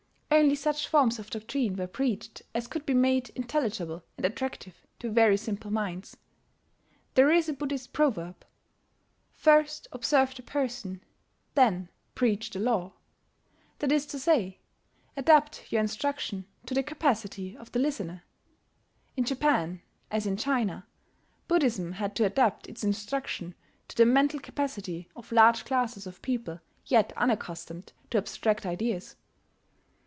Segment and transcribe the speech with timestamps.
[0.33, 5.09] Only such forms of doctrine were preached as could be made intelligible and attractive to
[5.11, 6.15] very simple minds.
[7.15, 8.45] There is a Buddhist proverb:
[9.33, 11.03] "First observe the person;
[11.53, 12.93] then preach the Law,"
[13.79, 14.57] that is to say,
[15.17, 18.23] Adapt your instruction to the capacity of the listener.
[19.17, 20.87] In Japan, as in China,
[21.49, 23.53] Buddhism had to adapt its instruction
[23.89, 29.17] to the mental capacity of large classes of people yet unaccustomed to abstract ideas.